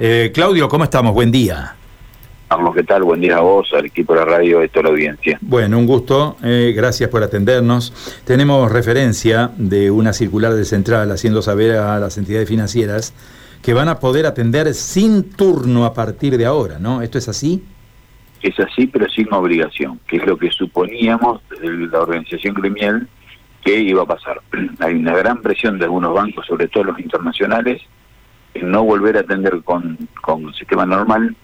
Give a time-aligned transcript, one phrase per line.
[0.00, 1.14] Eh, Claudio, ¿cómo estamos?
[1.14, 1.76] Buen día.
[2.48, 3.04] Carlos, ¿qué tal?
[3.04, 5.38] Buen día a vos, al equipo de la radio y a toda la audiencia.
[5.40, 6.36] Bueno, un gusto.
[6.42, 7.92] Eh, gracias por atendernos.
[8.26, 13.14] Tenemos referencia de una circular de Central haciendo saber a las entidades financieras
[13.62, 17.00] que van a poder atender sin turno a partir de ahora, ¿no?
[17.00, 17.62] ¿Esto es así?
[18.42, 23.06] Es así, pero sin obligación, que es lo que suponíamos la organización gremial
[23.64, 24.40] que iba a pasar.
[24.80, 27.80] Hay una gran presión de algunos bancos, sobre todo los internacionales,
[28.62, 31.34] no volver a atender con, con sistema normal,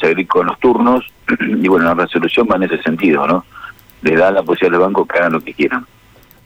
[0.00, 1.04] seguir con los turnos,
[1.40, 3.44] y bueno, la resolución va en ese sentido, ¿no?
[4.02, 5.86] Le da la posibilidad al banco que hagan lo que quieran.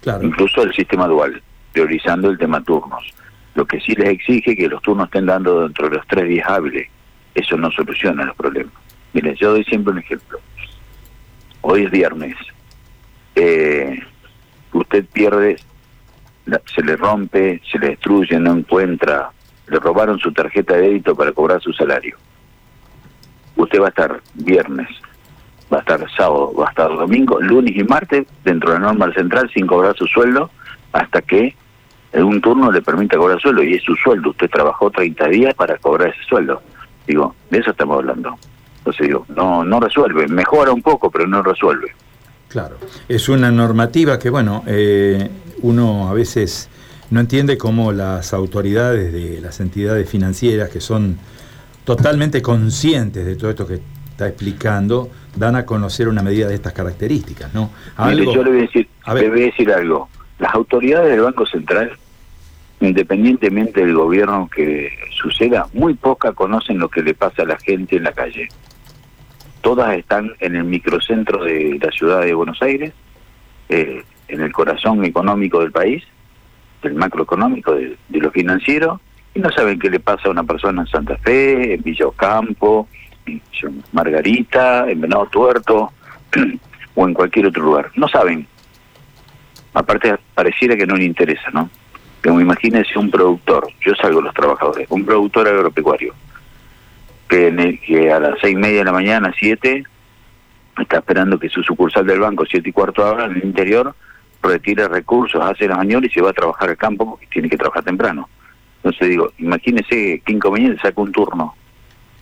[0.01, 0.25] Claro.
[0.25, 3.13] Incluso el sistema dual, priorizando el tema turnos.
[3.55, 6.49] Lo que sí les exige que los turnos estén dando dentro de los tres días
[6.49, 6.89] hábiles.
[7.35, 8.73] Eso no soluciona los problemas.
[9.13, 10.41] Miren, yo doy siempre un ejemplo.
[11.61, 12.37] Hoy es viernes.
[13.35, 14.01] Eh,
[14.73, 15.57] usted pierde,
[16.75, 19.30] se le rompe, se le destruye, no encuentra
[19.69, 22.16] le robaron su tarjeta de débito para cobrar su salario.
[23.57, 24.88] Usted va a estar viernes,
[25.73, 29.13] va a estar sábado, va a estar domingo, lunes y martes dentro de la norma
[29.13, 30.51] central sin cobrar su sueldo
[30.93, 31.55] hasta que
[32.13, 34.30] en un turno le permita cobrar sueldo y es su sueldo.
[34.30, 36.63] Usted trabajó 30 días para cobrar ese sueldo.
[37.07, 38.37] Digo, de eso estamos hablando.
[38.79, 41.93] Entonces digo, no, no resuelve, mejora un poco, pero no resuelve.
[42.49, 42.77] Claro,
[43.09, 45.30] es una normativa que, bueno, eh,
[45.63, 46.68] uno a veces
[47.13, 51.18] no entiende cómo las autoridades de las entidades financieras, que son
[51.85, 56.73] totalmente conscientes de todo esto que está explicando, dan a conocer una medida de estas
[56.73, 57.71] características, ¿no?
[58.07, 60.09] Mire, yo le voy a decir, le voy a decir algo.
[60.38, 61.93] Las autoridades del Banco Central,
[62.80, 67.97] independientemente del gobierno que suceda, muy pocas conocen lo que le pasa a la gente
[67.97, 68.49] en la calle.
[69.60, 72.94] Todas están en el microcentro de la ciudad de Buenos Aires,
[73.69, 76.03] eh, en el corazón económico del país,
[76.83, 79.00] del macroeconómico, de, lo financiero,
[79.34, 82.89] y no saben qué le pasa a una persona en Santa Fe, en Villocampo,
[83.27, 83.41] en
[83.93, 85.93] Margarita, en Venado Tuerto,
[86.94, 87.91] o en cualquier otro lugar.
[87.97, 88.47] No saben.
[89.75, 91.71] Aparte, pareciera que no le interesa, ¿no?
[92.21, 96.15] Pero imagínense un productor, yo salgo los trabajadores, un productor agropecuario,
[97.29, 99.85] que, que a las seis y media de la mañana, siete,
[100.79, 103.95] está esperando que su sucursal del banco, siete y cuarto ahora en el interior,
[104.43, 107.57] retira recursos, hace las mañana y se va a trabajar al campo porque tiene que
[107.57, 108.29] trabajar temprano.
[108.77, 111.55] Entonces digo, imagínese qué inconveniente saca un turno.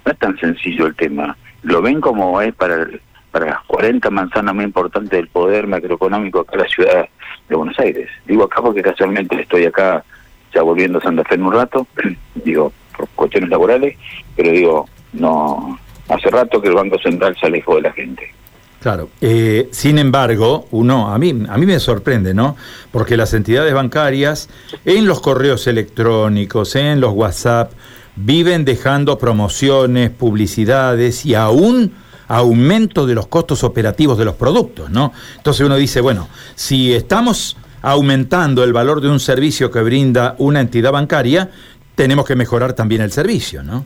[0.05, 1.37] No es tan sencillo el tema.
[1.63, 2.87] Lo ven como es para,
[3.31, 7.09] para las 40 manzanas más importantes del poder macroeconómico acá la ciudad
[7.49, 8.09] de Buenos Aires.
[8.27, 10.05] Digo acá porque casualmente estoy acá
[10.53, 11.87] ya volviendo a Santa Fe en un rato,
[12.35, 13.97] digo, por cuestiones laborales,
[14.37, 18.35] pero digo, no, hace rato que el Banco Central se alejó de la gente.
[18.81, 19.11] Claro.
[19.21, 22.57] Eh, sin embargo, uno, a mí, a mí me sorprende, ¿no?
[22.91, 24.49] Porque las entidades bancarias,
[24.87, 27.73] en los correos electrónicos, en los WhatsApp,
[28.17, 31.93] viven dejando promociones, publicidades y aún
[32.27, 35.13] aumento de los costos operativos de los productos, ¿no?
[35.37, 40.61] Entonces uno dice, bueno, si estamos aumentando el valor de un servicio que brinda una
[40.61, 41.51] entidad bancaria,
[41.95, 43.85] tenemos que mejorar también el servicio, ¿no?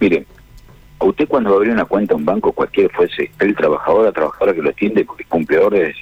[0.00, 0.26] Mire,
[1.04, 4.12] usted cuando va a abrir una cuenta en un banco, cualquiera fuese, el trabajador, la
[4.12, 5.96] trabajadora que lo atiende, que cumple órdenes,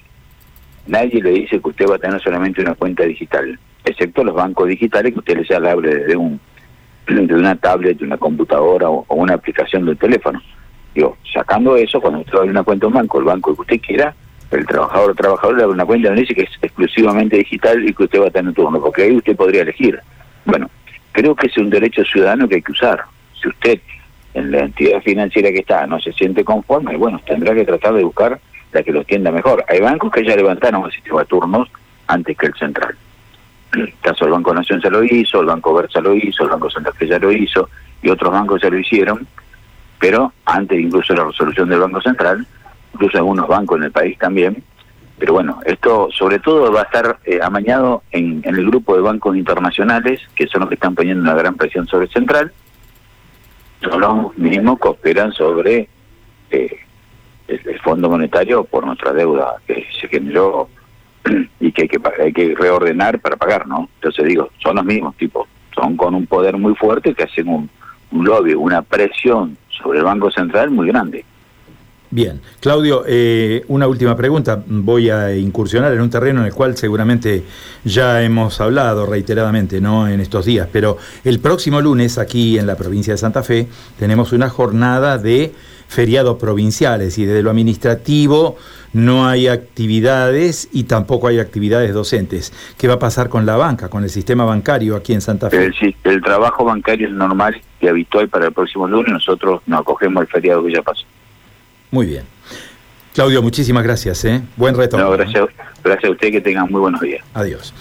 [0.87, 4.69] nadie le dice que usted va a tener solamente una cuenta digital, excepto los bancos
[4.69, 6.41] digitales que usted le sea hable desde un
[7.07, 10.41] de una tablet, de una computadora o, una aplicación del teléfono.
[10.95, 13.61] Digo, sacando eso, cuando usted a abrir una cuenta en un banco, el banco que
[13.63, 14.15] usted quiera,
[14.51, 17.93] el trabajador o trabajadora le abre una cuenta donde dice que es exclusivamente digital y
[17.93, 19.99] que usted va a tener turno, porque ahí usted podría elegir.
[20.45, 20.69] Bueno,
[21.13, 23.05] creo que es un derecho ciudadano que hay que usar.
[23.41, 23.81] Si usted
[24.35, 28.05] en la entidad financiera que está no se siente conforme, bueno, tendrá que tratar de
[28.05, 28.41] buscar
[28.73, 29.65] la que lo entienda mejor.
[29.69, 31.69] Hay bancos que ya levantaron el sistema de turnos
[32.07, 32.95] antes que el central.
[33.73, 36.71] El caso del Banco Nación se lo hizo, el Banco Versa lo hizo, el Banco
[36.71, 37.69] Santa Fe ya lo hizo,
[38.03, 39.27] y otros bancos ya lo hicieron,
[39.99, 42.47] pero antes incluso la resolución del Banco Central,
[42.95, 44.63] incluso algunos bancos en el país también,
[45.19, 49.03] pero bueno, esto sobre todo va a estar eh, amañado en, en el grupo de
[49.03, 52.53] bancos internacionales, que son los que están poniendo una gran presión sobre el central,
[53.83, 55.89] son los mismos que operan sobre
[56.51, 56.79] eh,
[57.49, 60.69] el, Fondo Monetario por nuestra deuda que se generó
[61.61, 63.89] y que hay que, hay que reordenar para pagar, ¿no?
[63.97, 67.71] Entonces digo, son los mismos tipos, son con un poder muy fuerte que hacen un,
[68.13, 71.25] un lobby, una presión sobre el Banco Central muy grande.
[72.13, 74.61] Bien, Claudio, eh, una última pregunta.
[74.67, 77.45] Voy a incursionar en un terreno en el cual seguramente
[77.85, 80.09] ya hemos hablado reiteradamente ¿no?
[80.09, 84.33] en estos días, pero el próximo lunes aquí en la provincia de Santa Fe tenemos
[84.33, 85.53] una jornada de
[85.87, 88.57] feriados provinciales y desde lo administrativo
[88.93, 92.53] no hay actividades y tampoco hay actividades docentes.
[92.77, 95.67] ¿Qué va a pasar con la banca, con el sistema bancario aquí en Santa Fe?
[95.67, 100.23] El, el trabajo bancario es normal y habitual para el próximo lunes, nosotros nos acogemos
[100.23, 101.05] el feriado que ya pasó.
[101.91, 102.25] Muy bien.
[103.15, 104.25] Claudio, muchísimas gracias.
[104.25, 104.41] ¿eh?
[104.57, 105.07] Buen retorno.
[105.07, 105.49] No, gracias,
[105.83, 107.25] gracias a usted, que tengan muy buenos días.
[107.35, 107.75] Adiós.